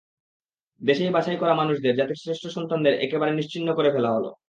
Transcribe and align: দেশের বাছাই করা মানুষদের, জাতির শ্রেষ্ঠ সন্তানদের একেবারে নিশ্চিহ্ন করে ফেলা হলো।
দেশের 0.81 1.09
বাছাই 1.11 1.37
করা 1.37 1.53
মানুষদের, 1.53 1.93
জাতির 1.95 2.21
শ্রেষ্ঠ 2.23 2.43
সন্তানদের 2.47 2.93
একেবারে 3.01 3.31
নিশ্চিহ্ন 3.31 3.69
করে 3.75 3.89
ফেলা 3.91 4.11
হলো। 4.11 4.31